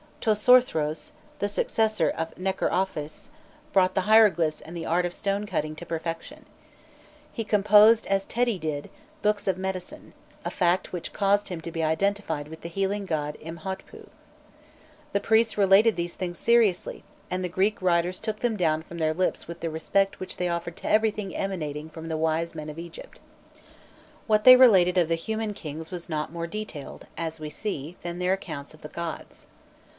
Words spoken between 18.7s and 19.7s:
from their lips with